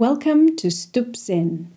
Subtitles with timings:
[0.00, 1.72] Welcome to Stup Zen.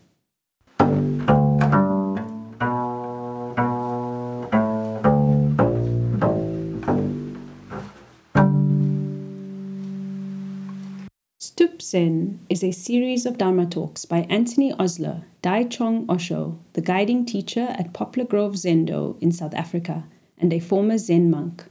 [11.39, 16.81] Stup Zen is a series of Dharma talks by Anthony Osler, Dai Chong Osho, the
[16.81, 20.03] guiding teacher at Poplar Grove Zendo in South Africa
[20.37, 21.63] and a former Zen monk.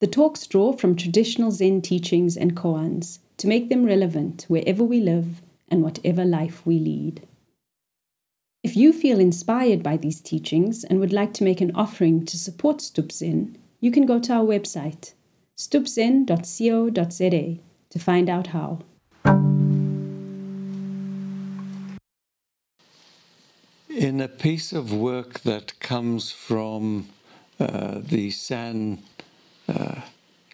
[0.00, 5.00] The talks draw from traditional Zen teachings and koans to make them relevant wherever we
[5.00, 7.26] live and whatever life we lead.
[8.62, 12.38] If you feel inspired by these teachings and would like to make an offering to
[12.38, 15.12] support Stup Zen, you can go to our website,
[15.56, 17.58] stupzen.co.za,
[17.90, 18.80] to find out how.
[23.88, 27.08] In a piece of work that comes from
[27.60, 28.98] uh, the San
[29.68, 30.00] uh,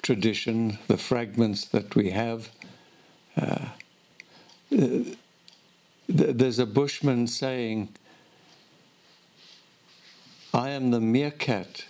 [0.02, 2.50] tradition, the fragments that we have,
[3.36, 3.66] uh,
[4.70, 5.16] th-
[6.08, 7.88] there's a Bushman saying,
[10.54, 11.86] I am the meerkat.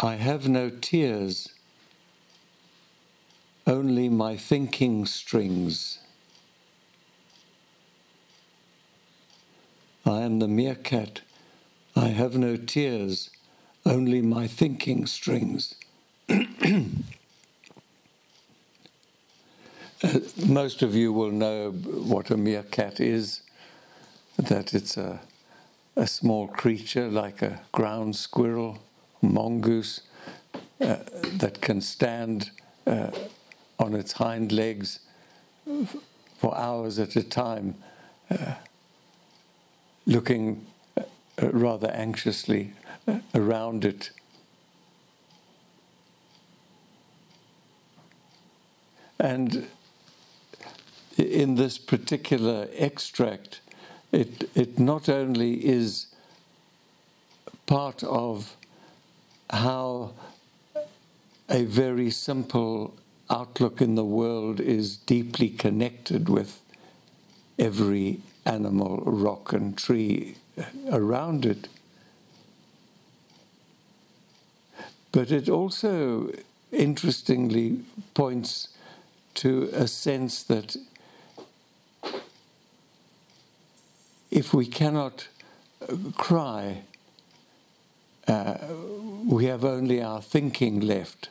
[0.00, 1.48] I have no tears,
[3.66, 5.98] only my thinking strings.
[10.06, 11.22] I am the meerkat.
[11.96, 13.30] I have no tears,
[13.86, 15.74] only my thinking strings.
[20.02, 20.20] Uh,
[20.54, 23.42] most of you will know what a meerkat is,
[24.36, 25.20] that it's a,
[25.96, 28.78] a small creature like a ground squirrel,
[29.20, 30.02] mongoose,
[30.80, 30.98] uh,
[31.32, 32.52] that can stand
[32.86, 33.10] uh,
[33.80, 35.00] on its hind legs
[36.38, 37.74] for hours at a time,
[38.30, 38.54] uh,
[40.06, 40.64] looking
[40.96, 41.02] uh,
[41.50, 42.72] rather anxiously
[43.08, 44.10] uh, around it.
[49.18, 49.66] And
[51.16, 53.60] in this particular extract,
[54.12, 56.06] it, it not only is
[57.66, 58.56] part of
[59.50, 60.12] how
[61.48, 62.94] a very simple
[63.30, 66.60] outlook in the world is deeply connected with
[67.58, 70.36] every animal, rock, and tree
[70.90, 71.68] around it.
[75.12, 76.32] But it also
[76.72, 77.80] interestingly
[78.14, 78.68] points
[79.34, 80.76] to a sense that
[84.34, 85.28] if we cannot
[86.16, 86.82] cry,
[88.26, 88.56] uh,
[89.24, 91.28] we have only our thinking left.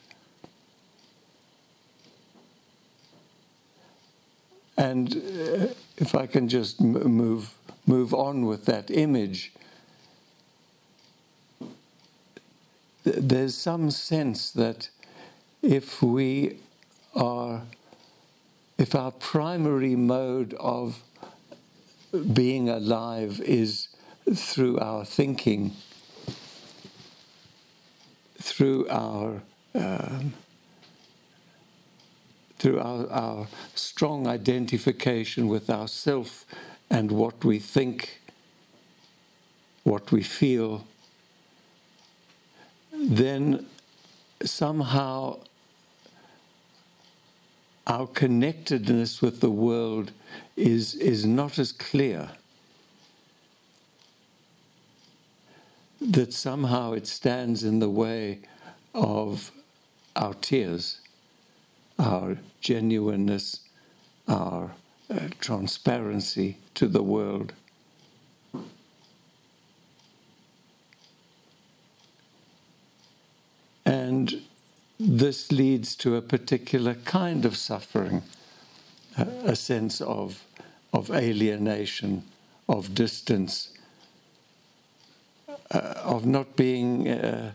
[4.77, 7.53] And uh, if I can just move
[7.85, 9.51] move on with that image,
[13.03, 14.89] there's some sense that
[15.61, 16.57] if we
[17.13, 17.63] are
[18.77, 21.03] if our primary mode of
[22.33, 23.87] being alive is
[24.33, 25.73] through our thinking,
[28.39, 29.41] through our
[29.75, 30.33] um,
[32.63, 36.45] through our, our strong identification with ourself
[36.89, 38.21] and what we think,
[39.83, 40.87] what we feel,
[42.93, 43.65] then
[44.45, 45.37] somehow
[47.85, 50.11] our connectedness with the world
[50.55, 52.29] is, is not as clear.
[55.99, 58.39] That somehow it stands in the way
[58.93, 59.51] of
[60.15, 60.99] our tears,
[61.99, 63.61] our genuineness,
[64.27, 64.71] our
[65.09, 67.53] uh, transparency to the world.
[73.85, 74.41] And
[75.03, 78.23] this leads to a particular kind of suffering,
[79.17, 80.43] a, sense of,
[80.93, 82.23] of alienation,
[82.69, 83.77] of distance,
[85.71, 87.51] uh, of not being, uh,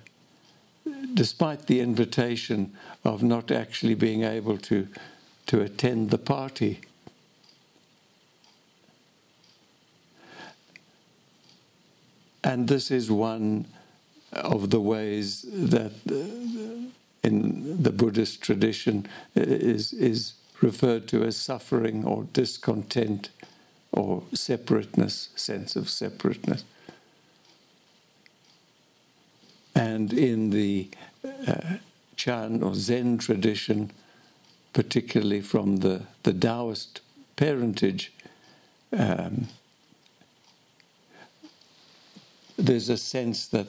[1.14, 2.72] despite the invitation,
[3.04, 4.86] of not actually being able to,
[5.46, 6.80] to attend the party.
[12.44, 13.66] And this is one
[14.32, 16.47] of the ways that uh,
[17.78, 23.30] the Buddhist tradition is, is referred to as suffering or discontent
[23.92, 26.64] or separateness, sense of separateness.
[29.74, 30.88] And in the
[31.46, 31.76] uh,
[32.16, 33.92] Chan or Zen tradition,
[34.72, 37.00] particularly from the, the Taoist
[37.36, 38.12] parentage,
[38.92, 39.46] um,
[42.56, 43.68] there's a sense that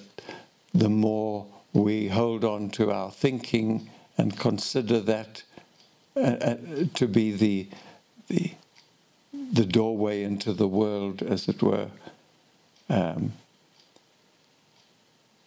[0.74, 5.44] the more we hold on to our thinking and consider that
[6.18, 6.56] uh, uh,
[6.94, 7.70] to be the,
[8.28, 8.52] the,
[9.32, 11.88] the doorway into the world, as it were.
[12.90, 13.32] Um,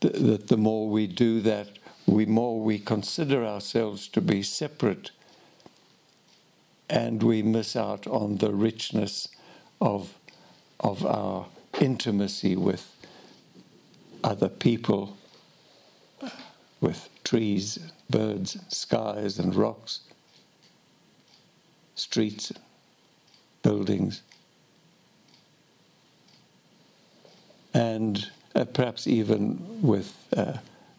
[0.00, 1.68] th- that the more we do that,
[2.06, 5.10] we more we consider ourselves to be separate,
[6.88, 9.28] and we miss out on the richness
[9.82, 10.14] of
[10.80, 11.46] of our
[11.78, 12.90] intimacy with
[14.24, 15.16] other people,
[16.80, 17.78] with trees,
[18.10, 20.00] birds, skies, and rocks,
[21.94, 22.52] streets,
[23.62, 24.22] buildings,
[27.74, 30.58] and uh, perhaps even with uh,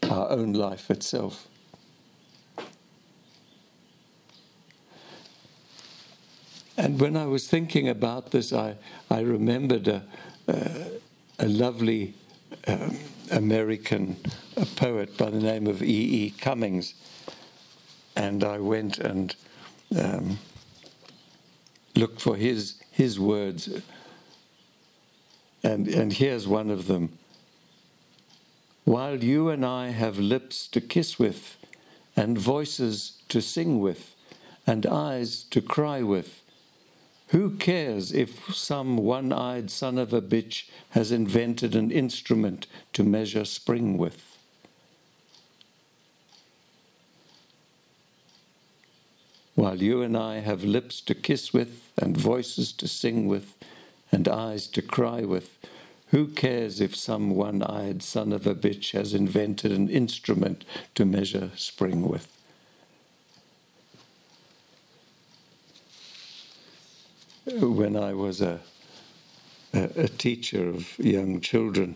[0.10, 1.48] our own life itself.
[6.76, 8.76] And when I was thinking about this, I,
[9.10, 10.04] I remembered a,
[11.38, 12.16] a lovely
[12.68, 12.98] um,
[13.34, 14.18] American
[14.76, 15.86] poet by the name of E.
[16.26, 16.30] E.
[16.40, 16.94] Cummings.
[18.16, 19.36] And I went and
[20.00, 20.38] um,
[21.96, 23.82] looked for his, his words.
[25.64, 27.18] And, and here's one of them
[28.84, 31.58] While you and I have lips to kiss with,
[32.16, 34.14] and voices to sing with,
[34.68, 36.43] and eyes to cry with,
[37.34, 43.04] who cares if some one eyed son of a bitch has invented an instrument to
[43.04, 44.38] measure spring with?
[49.56, 53.56] While you and I have lips to kiss with, and voices to sing with,
[54.12, 55.58] and eyes to cry with,
[56.10, 61.04] who cares if some one eyed son of a bitch has invented an instrument to
[61.04, 62.28] measure spring with?
[67.46, 68.60] When I was a,
[69.74, 71.96] a, a teacher of young children,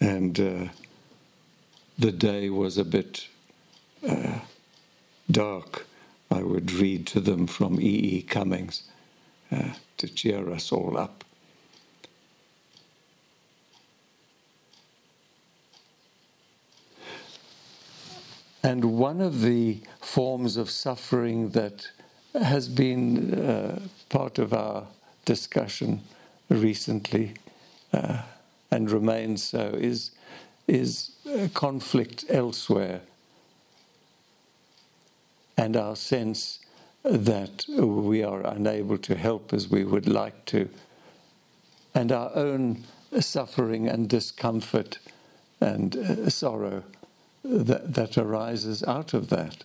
[0.00, 0.64] and uh,
[1.98, 3.28] the day was a bit
[4.06, 4.40] uh,
[5.30, 5.86] dark,
[6.30, 7.84] I would read to them from E.
[7.84, 8.22] E.
[8.22, 8.84] Cummings
[9.50, 11.24] uh, to cheer us all up.
[18.62, 21.88] And one of the forms of suffering that
[22.42, 24.86] has been uh, part of our
[25.24, 26.00] discussion
[26.48, 27.34] recently
[27.92, 28.22] uh,
[28.70, 30.12] and remains so is
[30.66, 31.12] is
[31.54, 33.00] conflict elsewhere
[35.56, 36.58] and our sense
[37.04, 40.68] that we are unable to help as we would like to
[41.94, 42.84] and our own
[43.20, 44.98] suffering and discomfort
[45.60, 46.82] and uh, sorrow
[47.42, 49.64] that, that arises out of that.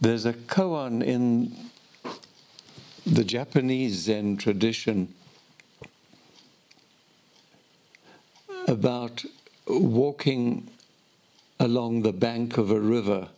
[0.00, 1.70] There's a koan in
[3.04, 5.12] the Japanese Zen tradition
[8.68, 9.24] about
[9.66, 10.70] walking
[11.58, 13.28] along the bank of a river.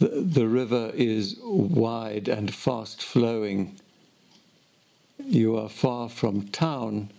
[0.00, 3.78] The, the river is wide and fast flowing.
[5.18, 7.10] You are far from town.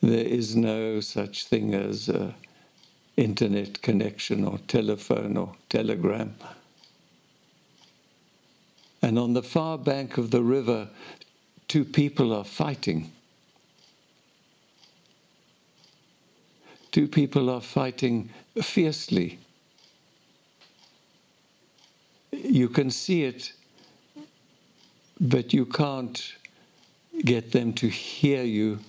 [0.00, 2.36] There is no such thing as a
[3.16, 6.34] internet connection or telephone or telegram.
[9.02, 10.88] And on the far bank of the river,
[11.68, 13.12] two people are fighting.
[16.92, 19.38] Two people are fighting fiercely.
[22.30, 23.52] You can see it,
[25.20, 26.34] but you can't
[27.24, 28.80] get them to hear you.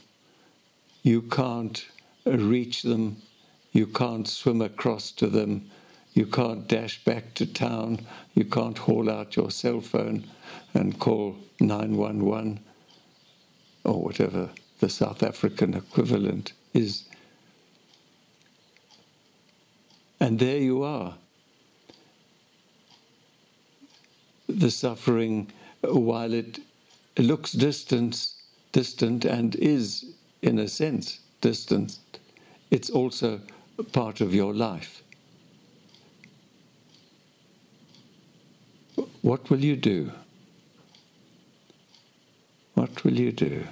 [1.01, 1.85] You can't
[2.25, 3.21] reach them
[3.73, 5.69] you can't swim across to them.
[6.13, 8.05] You can't dash back to town.
[8.35, 10.25] You can't haul out your cell phone
[10.75, 12.59] and call 911
[13.83, 17.05] or whatever the South African equivalent is.
[20.19, 21.15] And there you are.
[24.47, 25.51] The suffering,
[25.81, 26.59] while it
[27.17, 28.27] looks distant,
[28.71, 30.13] distant and is,
[30.43, 31.97] in a sense, distant,
[32.69, 33.41] it's also
[33.81, 35.01] part of your life.
[39.21, 40.11] What will you do?
[42.73, 43.65] What will you do?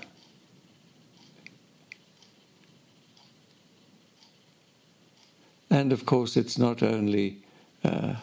[5.69, 7.37] And of course, it's not only
[7.83, 8.15] uh,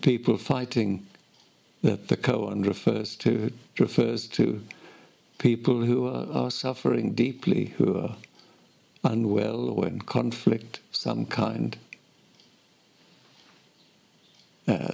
[0.00, 1.06] people fighting
[1.82, 3.46] that the koan refers to.
[3.46, 4.62] It refers to
[5.38, 8.16] people who are, are suffering deeply, who are
[9.04, 11.76] unwell or in conflict some kind,
[14.66, 14.92] uh,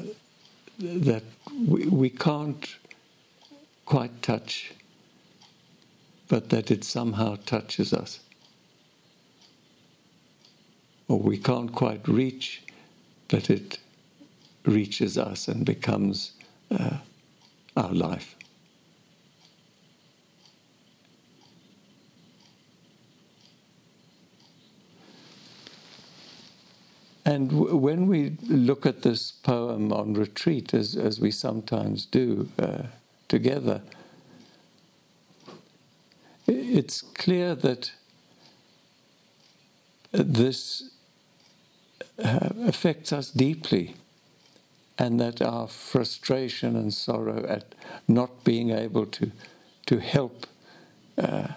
[0.79, 1.23] that
[1.67, 2.77] we, we can't
[3.87, 4.73] quite touch,
[6.29, 8.21] but that it somehow touches us.
[11.09, 12.63] or we can't quite reach,
[13.29, 13.79] but it
[14.65, 16.33] reaches us and becomes
[16.71, 16.99] uh,
[17.77, 18.37] our life.
[27.25, 32.49] And w- when we look at this poem on retreat, as, as we sometimes do
[32.59, 32.83] uh,
[33.29, 33.81] together,
[36.47, 37.93] it's clear that
[40.13, 40.91] this
[42.23, 43.97] uh, affects us deeply,
[44.99, 47.75] and that our frustration and sorrow at
[48.07, 49.33] not being able to,
[49.87, 50.47] to help
[51.19, 51.49] uh,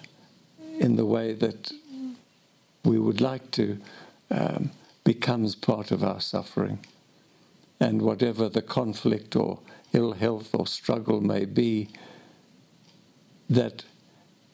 [0.78, 1.70] in the way that
[2.84, 3.78] we would like to
[4.30, 4.70] um,
[5.08, 6.78] becomes part of our suffering.
[7.80, 9.60] And whatever the conflict or
[9.94, 11.88] ill health or struggle may be,
[13.48, 13.84] that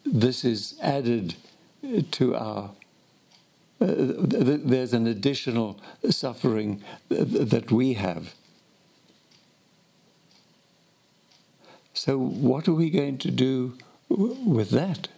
[0.07, 1.35] this is added
[2.13, 2.71] to our
[3.81, 8.33] uh, th- there's an additional suffering th- that we have.
[11.93, 13.77] So, what are we going to do
[14.09, 15.09] w- with that?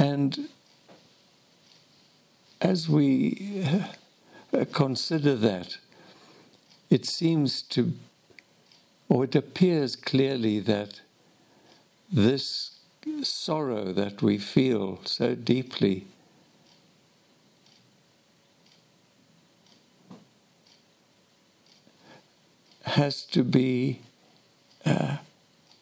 [0.00, 0.48] And
[2.62, 3.66] as we
[4.72, 5.76] consider that,
[6.88, 7.92] it seems to,
[9.10, 11.02] or it appears clearly that
[12.10, 12.78] this
[13.22, 16.06] sorrow that we feel so deeply
[22.84, 24.00] has to be
[24.86, 25.18] uh,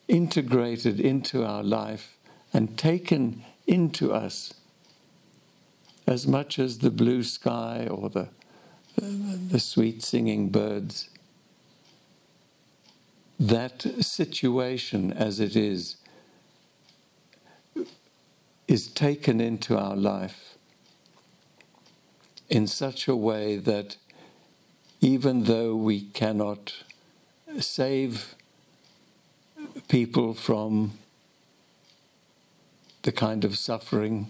[0.09, 2.17] integrated into our life
[2.53, 4.55] and taken into us
[6.07, 8.29] as much as the blue sky or the,
[8.97, 11.11] the sweet singing birds.
[13.39, 15.97] That situation as it is
[18.67, 20.57] is taken into our life
[22.49, 23.97] in such a way that
[25.01, 26.73] even though we cannot
[27.61, 28.35] save
[29.89, 30.93] people from
[33.03, 34.29] the kind of suffering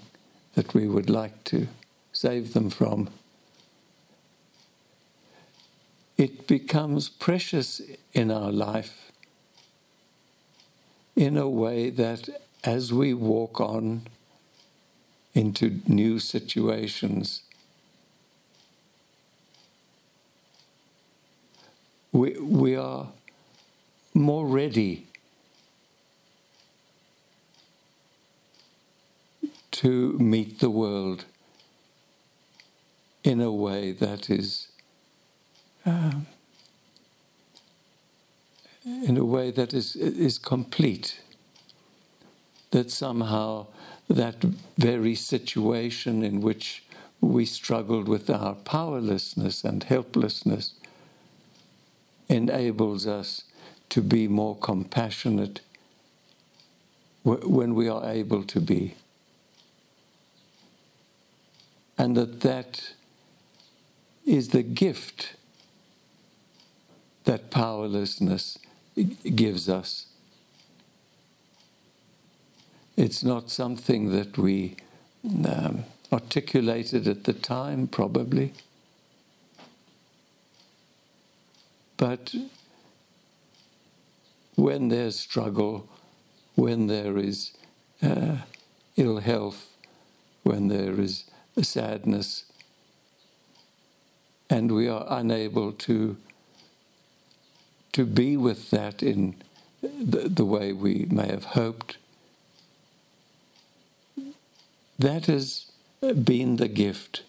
[0.55, 1.69] that we would like to
[2.13, 3.09] save them from,
[6.17, 7.81] it becomes precious
[8.13, 9.13] in our life
[11.15, 12.29] in a way that
[12.65, 14.03] as we walk on
[15.35, 17.43] into new situations,
[22.13, 23.09] we, we are
[24.15, 25.08] more ready
[29.79, 31.25] to meet the world
[33.23, 34.73] in a way that is
[35.87, 36.27] um,
[38.85, 41.21] in a way that is is complete
[42.73, 43.69] that somehow
[44.09, 44.43] that
[44.77, 46.83] very situation in which
[47.21, 50.75] we struggled with our powerlessness and helplessness
[52.29, 53.45] enables us
[53.89, 55.61] to be more compassionate
[57.23, 58.97] when we are able to be
[61.99, 62.93] and that that
[64.25, 65.35] is the gift
[67.25, 68.59] that powerlessness
[69.35, 70.07] gives us.
[72.97, 74.77] It's not something that we
[75.45, 78.53] um, articulated at the time, probably.
[81.97, 82.35] But
[84.55, 85.89] when there's struggle,
[86.55, 87.53] when there is
[88.03, 88.39] uh,
[88.97, 89.69] ill health,
[90.43, 91.25] when there is
[91.65, 92.45] sadness,
[94.49, 96.17] and we are unable to
[97.93, 99.35] to be with that in
[99.83, 101.97] the, the way we may have hoped.
[104.99, 107.23] That has been the gift.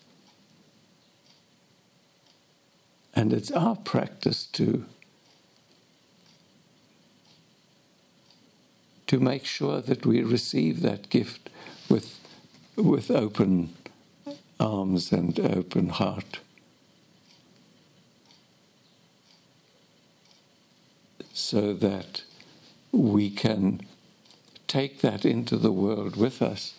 [3.16, 4.86] And it's our practice to,
[9.08, 11.50] to make sure that we receive that gift
[11.90, 12.20] with,
[12.76, 13.74] with open
[14.60, 16.40] arms and open heart.
[21.34, 22.24] So that
[22.92, 23.82] we can
[24.68, 26.74] take that into the world with us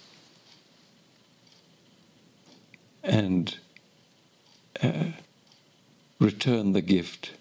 [3.03, 3.57] and
[4.83, 5.13] uh,
[6.19, 7.33] return the gift.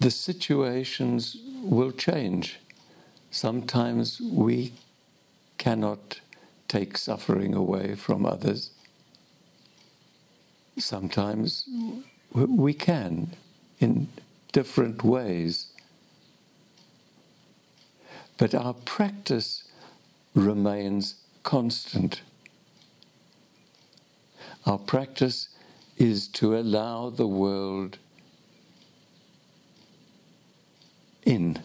[0.00, 2.58] The situations will change.
[3.30, 4.72] Sometimes we
[5.58, 6.20] cannot
[6.68, 8.70] take suffering away from others.
[10.78, 11.68] Sometimes
[12.32, 13.36] we can
[13.78, 14.08] in
[14.52, 15.66] different ways.
[18.38, 19.64] But our practice
[20.34, 22.22] remains constant.
[24.64, 25.48] Our practice
[25.98, 27.98] is to allow the world
[31.24, 31.58] in,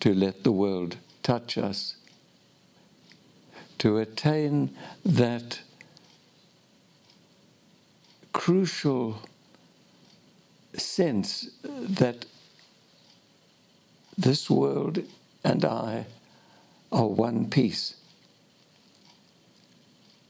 [0.00, 1.96] to let the world touch us,
[3.78, 5.60] to attain that
[8.32, 9.20] crucial
[10.74, 12.26] sense that
[14.16, 15.02] this world
[15.44, 16.06] and I
[16.90, 17.94] are one piece.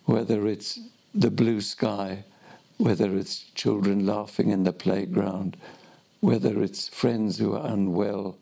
[0.04, 0.78] Whether it's
[1.14, 2.24] the blue sky,
[2.76, 5.56] whether it's children laughing in the playground,
[6.20, 8.36] whether it's friends who are unwell,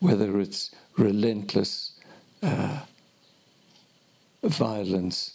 [0.00, 1.92] whether it's relentless
[2.42, 2.80] uh,
[4.42, 5.32] violence.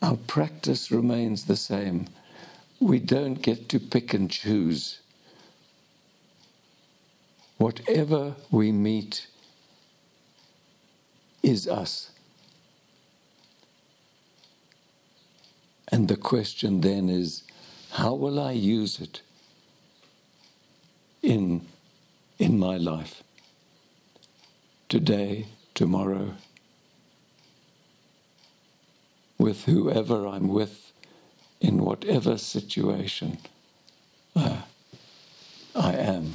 [0.00, 2.08] Our practice remains the same.
[2.80, 5.00] We don't get to pick and choose.
[7.58, 9.28] Whatever we meet
[11.42, 12.11] is us.
[15.92, 17.42] And the question then is
[17.90, 19.20] how will I use it
[21.22, 21.66] in,
[22.38, 23.22] in my life?
[24.88, 26.34] Today, tomorrow,
[29.36, 30.92] with whoever I'm with,
[31.60, 33.38] in whatever situation
[34.34, 34.62] uh,
[35.76, 36.34] I am.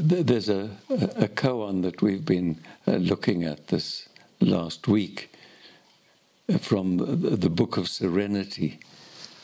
[0.00, 4.08] There's a, a koan that we've been uh, looking at this
[4.40, 5.32] last week
[6.48, 8.78] uh, from the Book of Serenity,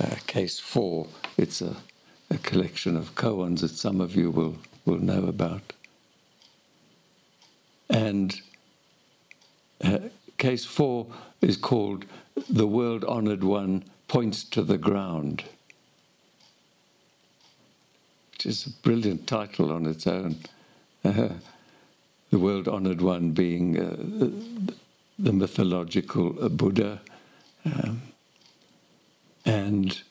[0.01, 1.09] uh, Case 4.
[1.37, 1.75] It's a,
[2.31, 5.73] a collection of koans that some of you will, will know about.
[7.91, 8.41] And
[9.83, 9.99] uh,
[10.39, 11.09] Case 4
[11.41, 12.05] is called
[12.49, 15.43] The World Honored One Points to the Ground
[18.47, 20.37] is a brilliant title on its own.
[21.05, 21.29] Uh,
[22.31, 24.31] the world honored one being uh,
[25.19, 27.01] the mythological Buddha.
[27.65, 28.03] Um,
[29.45, 30.03] and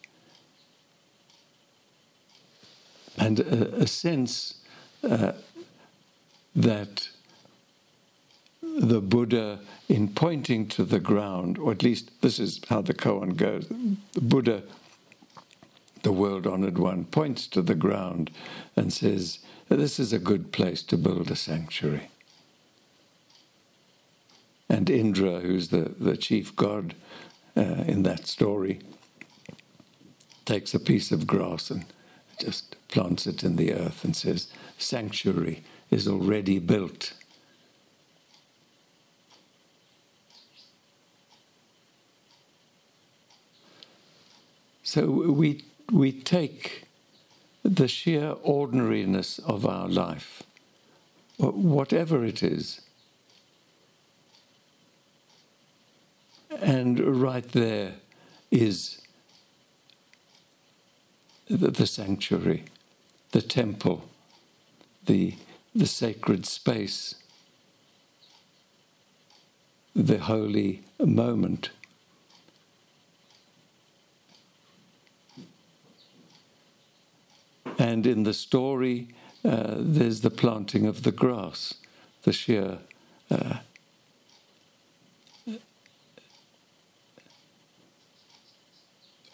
[3.17, 4.56] and a, a sense
[5.04, 5.34] uh,
[6.56, 7.10] that
[8.62, 13.36] the Buddha, in pointing to the ground, or at least this is how the koan
[13.36, 13.67] goes,
[14.13, 14.63] the Buddha
[16.04, 18.30] the world honored one, points to the ground
[18.76, 19.39] and says,
[19.70, 22.10] This is a good place to build a sanctuary.
[24.70, 26.96] And Indra, who's the, the chief god
[27.56, 28.82] uh, in that story,
[30.46, 31.86] takes a piece of grass and
[32.39, 37.13] just plants it in the earth and says, Sanctuary is already built.
[44.84, 46.86] So we we take
[47.63, 50.43] the sheer ordinariness of our life,
[51.38, 52.82] whatever it is,
[56.62, 57.93] and right there
[58.52, 59.02] is
[61.48, 62.63] the, the sanctuary,
[63.32, 64.06] the temple,
[65.06, 65.36] the,
[65.76, 67.15] the sacred space,
[69.96, 71.69] the holy moment.
[77.94, 79.10] And in the story,
[79.46, 81.76] uh, there's the planting of the grass,
[82.24, 82.80] the sheer
[83.30, 83.58] uh,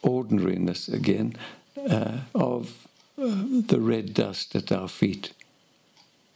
[0.03, 1.37] ordinariness again
[1.89, 2.85] uh, of
[3.17, 5.31] uh, the red dust at our feet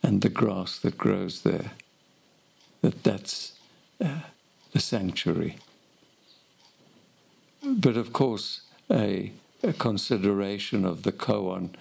[0.02, 1.72] and the grass that grows there.
[2.82, 3.52] That that's
[4.00, 4.20] uh,
[4.72, 5.58] the sanctuary.
[7.62, 11.76] But of course, a, a consideration of the koan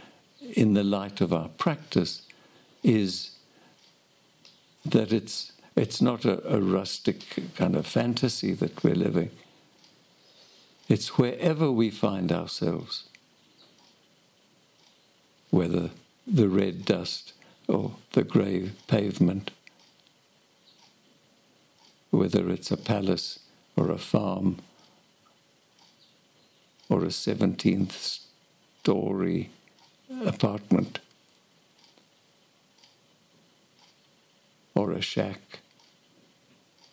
[0.52, 2.22] in the light of our practice
[2.82, 3.30] is
[4.84, 7.24] that it's it's not a, a, rustic
[7.56, 9.30] kind of fantasy that we're living.
[10.86, 13.04] It's wherever we find ourselves,
[15.48, 15.88] whether
[16.26, 17.32] the red dust
[17.68, 19.50] or the grey pavement,
[22.10, 23.38] whether it's a palace
[23.74, 24.58] or a farm
[26.90, 28.20] or a 17th
[28.82, 29.48] story
[30.24, 30.98] apartment
[34.74, 35.60] or a shack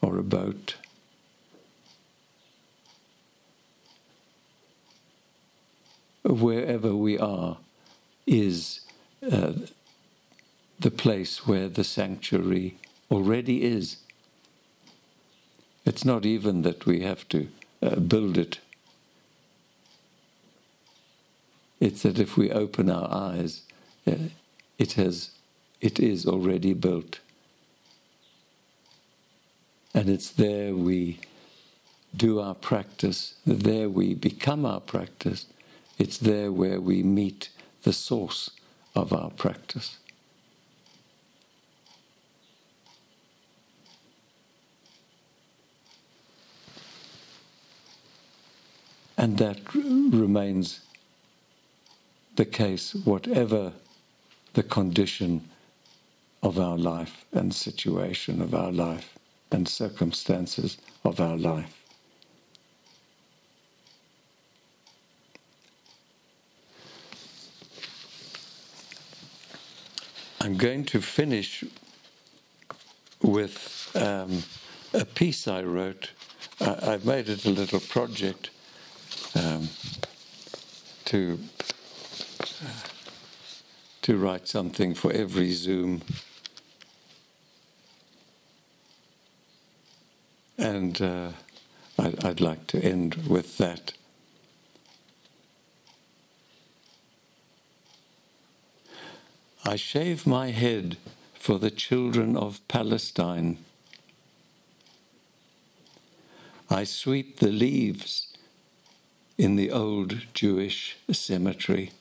[0.01, 0.75] or a boat.
[6.23, 7.57] Wherever we are
[8.27, 8.81] is
[9.31, 9.53] uh,
[10.79, 12.75] the place where the sanctuary
[13.09, 13.97] already is.
[15.85, 17.47] It's not even that we have to
[17.81, 18.59] uh, build it.
[21.79, 23.61] It's that if we open our eyes,
[24.05, 24.15] uh,
[24.77, 25.31] it has,
[25.79, 27.19] it is already built,
[29.93, 31.19] and it's there we
[32.15, 33.35] do our practice.
[33.45, 35.45] There we become our practice.
[35.97, 37.49] It's there where we meet
[37.83, 38.49] the source
[38.95, 39.97] of our practice.
[49.17, 50.79] And that remains
[52.39, 53.73] the case, whatever
[54.53, 55.49] the condition
[56.41, 59.19] of our life and situation of our life
[59.51, 61.83] and circumstances of our life.
[70.39, 71.65] I'm going to finish
[73.21, 74.43] with um,
[74.93, 76.11] a piece I wrote.
[76.61, 78.49] I, have made it a little project
[79.35, 79.67] um,
[81.03, 81.37] to
[84.01, 86.01] to write something for every Zoom.
[90.57, 91.31] And uh,
[91.97, 93.93] I'd, I'd like to end with that.
[99.65, 100.97] I shave my head
[101.33, 103.57] for the children of Palestine.
[106.69, 108.33] I sweep the leaves
[109.37, 111.91] in the old Jewish cemetery.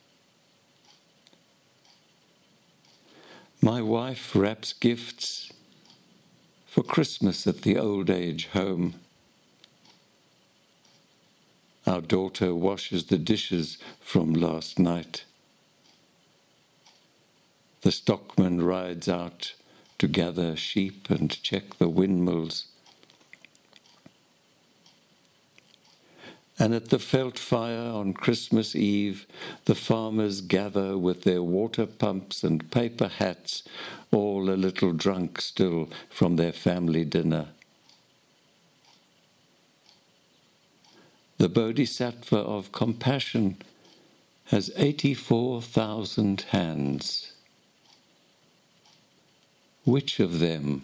[3.60, 5.52] My wife wraps gifts
[6.64, 8.94] for Christmas at the old age home.
[11.84, 15.24] Our daughter washes the dishes from last night.
[17.80, 19.54] The stockman rides out
[19.98, 22.66] to gather sheep and check the windmills.
[26.58, 29.26] And at the veld fire on Christmas Eve,
[29.66, 33.62] the farmers gather with their water pumps and paper hats,
[34.10, 37.48] all a little drunk still from their family dinner.
[41.38, 43.58] The Bodhisattva of compassion
[44.46, 47.32] has 84,000 hands.
[49.84, 50.82] Which of them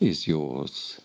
[0.00, 0.98] is yours?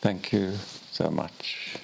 [0.00, 0.54] Thank you
[0.92, 1.76] so much.